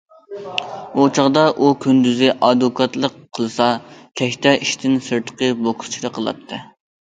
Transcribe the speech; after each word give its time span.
ئۇ 0.95 1.03
چاغدا، 1.17 1.43
ئۇ 1.65 1.69
كۈندۈزى 1.85 2.31
ئادۋوكاتلىق 2.49 3.21
قىلسا، 3.39 3.69
كەچتە 4.23 4.57
ئىشتىن 4.65 5.01
سىرتقى 5.11 5.55
بوكسچىلىق 5.65 6.21
قىلاتتى. 6.21 6.65